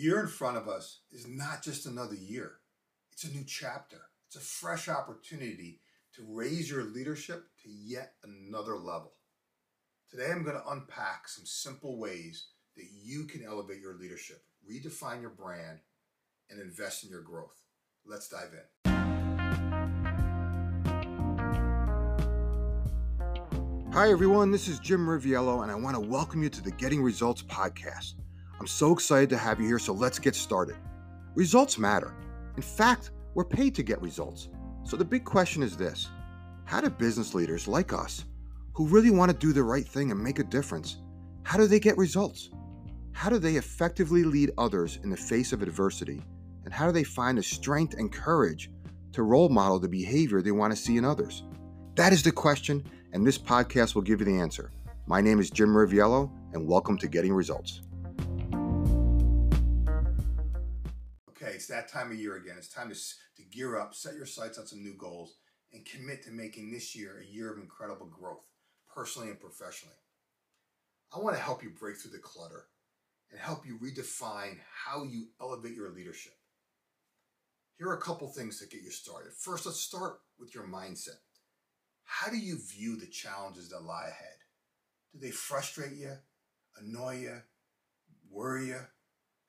[0.00, 2.52] year in front of us is not just another year,
[3.12, 3.98] it's a new chapter.
[4.26, 5.80] It's a fresh opportunity
[6.14, 9.12] to raise your leadership to yet another level.
[10.10, 15.20] Today, I'm going to unpack some simple ways that you can elevate your leadership, redefine
[15.20, 15.80] your brand,
[16.48, 17.64] and invest in your growth.
[18.06, 18.92] Let's dive in.
[23.92, 24.50] Hi, everyone.
[24.50, 28.14] This is Jim Riviello, and I want to welcome you to the Getting Results podcast.
[28.60, 30.76] I'm so excited to have you here, so let's get started.
[31.34, 32.12] Results matter.
[32.56, 34.50] In fact, we're paid to get results.
[34.84, 36.10] So the big question is this
[36.66, 38.26] How do business leaders like us,
[38.74, 40.98] who really want to do the right thing and make a difference,
[41.42, 42.50] how do they get results?
[43.12, 46.22] How do they effectively lead others in the face of adversity?
[46.66, 48.70] And how do they find the strength and courage
[49.12, 51.44] to role model the behavior they want to see in others?
[51.94, 52.84] That is the question,
[53.14, 54.70] and this podcast will give you the answer.
[55.06, 57.80] My name is Jim Riviello, and welcome to Getting Results.
[61.60, 62.54] It's that time of year again.
[62.56, 65.36] It's time to, to gear up, set your sights on some new goals,
[65.74, 68.46] and commit to making this year a year of incredible growth,
[68.88, 69.94] personally and professionally.
[71.14, 72.64] I want to help you break through the clutter
[73.30, 76.32] and help you redefine how you elevate your leadership.
[77.76, 79.32] Here are a couple things to get you started.
[79.34, 81.20] First, let's start with your mindset.
[82.04, 84.38] How do you view the challenges that lie ahead?
[85.12, 86.12] Do they frustrate you,
[86.78, 87.36] annoy you,
[88.30, 88.80] worry you,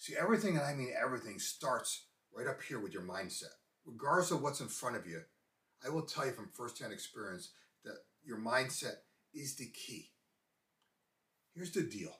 [0.00, 3.52] See, everything, and I mean everything, starts right up here with your mindset.
[3.84, 5.20] Regardless of what's in front of you,
[5.84, 7.50] I will tell you from firsthand experience
[7.84, 8.94] that your mindset
[9.34, 10.12] is the key.
[11.54, 12.16] Here's the deal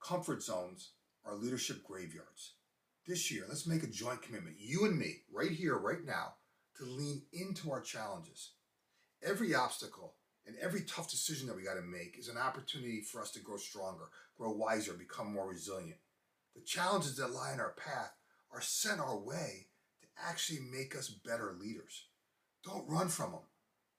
[0.00, 0.92] comfort zones
[1.24, 2.52] are leadership graveyards.
[3.04, 6.34] This year, let's make a joint commitment, you and me, right here, right now,
[6.76, 8.52] to lean into our challenges.
[9.24, 10.14] Every obstacle
[10.46, 13.40] and every tough decision that we got to make is an opportunity for us to
[13.40, 14.04] grow stronger,
[14.38, 15.98] grow wiser, become more resilient.
[16.54, 18.12] The challenges that lie in our path
[18.52, 19.68] are sent our way
[20.02, 22.06] to actually make us better leaders.
[22.64, 23.40] Don't run from them.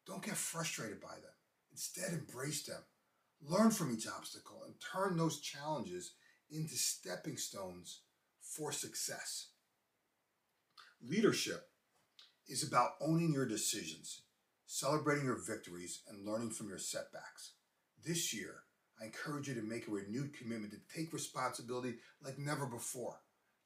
[0.05, 1.33] Don't get frustrated by them.
[1.71, 2.83] Instead, embrace them.
[3.41, 6.13] Learn from each obstacle and turn those challenges
[6.49, 8.01] into stepping stones
[8.41, 9.49] for success.
[11.01, 11.69] Leadership
[12.47, 14.21] is about owning your decisions,
[14.65, 17.53] celebrating your victories, and learning from your setbacks.
[18.05, 18.62] This year,
[19.03, 23.17] I encourage you to make a renewed commitment to take responsibility like never before.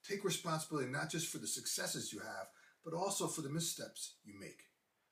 [0.03, 2.47] Take responsibility not just for the successes you have,
[2.83, 4.63] but also for the missteps you make.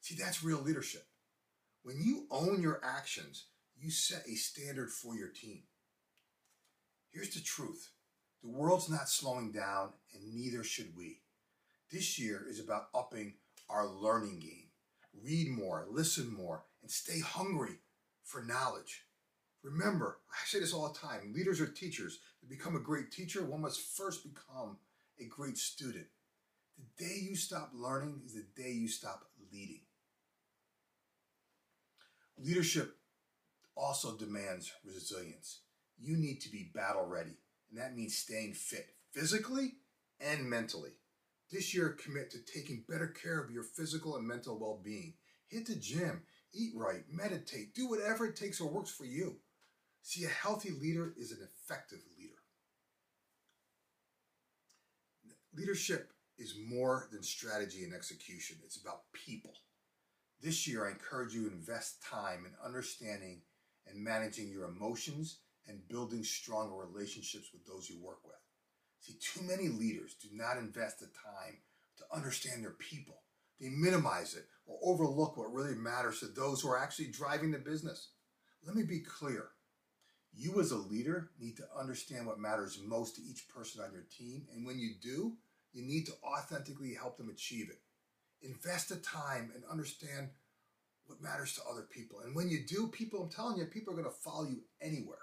[0.02, 1.06] See, that's real leadership.
[1.84, 3.46] When you own your actions,
[3.78, 5.62] you set a standard for your team.
[7.12, 7.92] Here's the truth
[8.42, 11.22] the world's not slowing down, and neither should we.
[11.92, 13.36] This year is about upping
[13.70, 14.70] our learning game.
[15.24, 17.78] Read more, listen more, and stay hungry
[18.24, 19.04] for knowledge.
[19.66, 22.20] Remember, I say this all the time leaders are teachers.
[22.42, 24.78] To become a great teacher, one must first become
[25.20, 26.06] a great student.
[26.78, 29.82] The day you stop learning is the day you stop leading.
[32.38, 32.96] Leadership
[33.76, 35.62] also demands resilience.
[35.98, 37.38] You need to be battle ready,
[37.72, 39.78] and that means staying fit physically
[40.20, 40.92] and mentally.
[41.52, 45.16] This year, commit to taking better care of your physical and mental well being.
[45.48, 46.22] Hit the gym,
[46.54, 49.38] eat right, meditate, do whatever it takes or works for you.
[50.06, 52.36] See, a healthy leader is an effective leader.
[55.58, 59.54] Leadership is more than strategy and execution, it's about people.
[60.44, 63.42] This year, I encourage you to invest time in understanding
[63.88, 68.36] and managing your emotions and building stronger relationships with those you work with.
[69.00, 71.58] See, too many leaders do not invest the time
[71.98, 73.24] to understand their people.
[73.60, 77.58] They minimize it or overlook what really matters to those who are actually driving the
[77.58, 78.10] business.
[78.64, 79.50] Let me be clear
[80.38, 84.06] you, as a leader, need to understand what matters most to each person on your
[84.18, 84.48] team.
[84.54, 85.34] And when you do,
[85.74, 87.80] you need to authentically help them achieve it.
[88.42, 90.30] Invest the time and understand
[91.06, 92.20] what matters to other people.
[92.26, 95.18] And when you do, people, I'm telling you, people are going to follow you anywhere.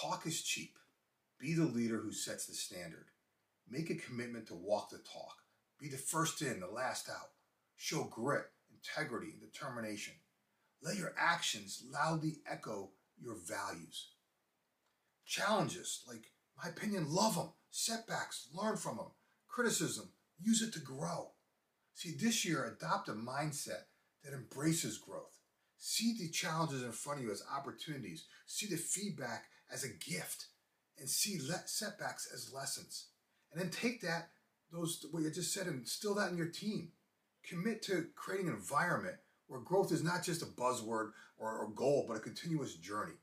[0.00, 0.76] Talk is cheap.
[1.38, 3.06] Be the leader who sets the standard.
[3.68, 5.36] Make a commitment to walk the talk.
[5.78, 7.30] Be the first in, the last out.
[7.76, 10.14] Show grit, integrity, and determination.
[10.82, 12.90] Let your actions loudly echo
[13.20, 14.08] your values.
[15.24, 16.32] Challenges, like
[16.62, 17.52] my opinion, love them.
[17.70, 19.12] Setbacks, learn from them.
[19.48, 21.30] Criticism, use it to grow.
[21.94, 23.84] See, this year, adopt a mindset
[24.24, 25.38] that embraces growth.
[25.78, 28.26] See the challenges in front of you as opportunities.
[28.46, 30.46] See the feedback as a gift.
[30.98, 33.06] And see setbacks as lessons.
[33.52, 34.30] And then take that,
[34.70, 36.92] those what you just said, and instill that in your team.
[37.48, 39.16] Commit to creating an environment
[39.52, 43.14] where growth is not just a buzzword or a goal, but a continuous journey.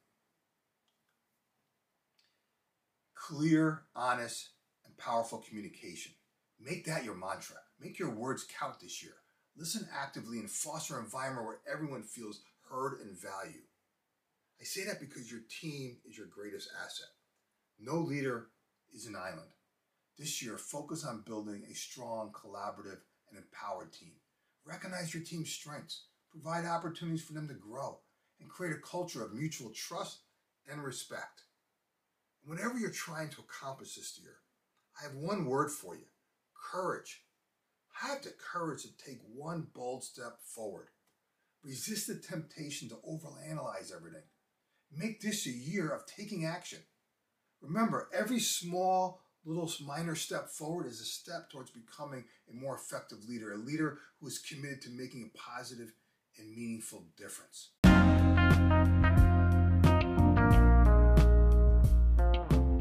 [3.29, 4.49] clear, honest,
[4.85, 6.11] and powerful communication.
[6.59, 7.57] Make that your mantra.
[7.79, 9.13] Make your words count this year.
[9.55, 13.67] Listen actively and foster an environment where everyone feels heard and valued.
[14.59, 17.09] I say that because your team is your greatest asset.
[17.79, 18.47] No leader
[18.93, 19.51] is an island.
[20.17, 22.99] This year, focus on building a strong, collaborative,
[23.29, 24.13] and empowered team.
[24.65, 27.99] Recognize your team's strengths, provide opportunities for them to grow,
[28.39, 30.19] and create a culture of mutual trust
[30.69, 31.43] and respect.
[32.45, 34.37] Whatever you're trying to accomplish this year,
[34.99, 36.05] I have one word for you
[36.71, 37.23] courage.
[37.93, 40.87] Have the courage to take one bold step forward.
[41.63, 44.23] Resist the temptation to overanalyze everything.
[44.95, 46.79] Make this a year of taking action.
[47.61, 53.25] Remember, every small, little minor step forward is a step towards becoming a more effective
[53.27, 55.91] leader, a leader who is committed to making a positive
[56.39, 57.69] and meaningful difference.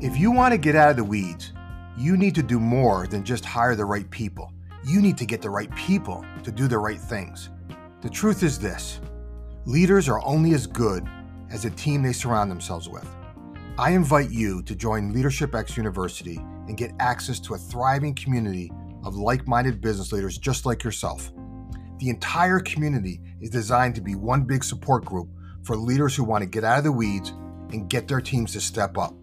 [0.00, 1.52] If you want to get out of the weeds,
[1.96, 4.52] you need to do more than just hire the right people.
[4.84, 7.50] You need to get the right people to do the right things.
[8.00, 9.00] The truth is this
[9.66, 11.06] leaders are only as good
[11.50, 13.08] as the team they surround themselves with.
[13.76, 16.36] I invite you to join Leadership X University
[16.68, 18.70] and get access to a thriving community
[19.04, 21.32] of like minded business leaders just like yourself.
[21.98, 25.28] The entire community is designed to be one big support group
[25.62, 27.30] for leaders who want to get out of the weeds
[27.70, 29.14] and get their teams to step up.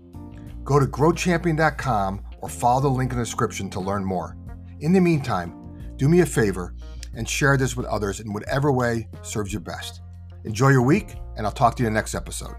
[0.64, 4.38] Go to growthchampion.com or follow the link in the description to learn more.
[4.82, 6.76] In the meantime, do me a favor
[7.14, 10.02] and share this with others in whatever way serves you best.
[10.44, 12.56] Enjoy your week, and I'll talk to you in the next episode.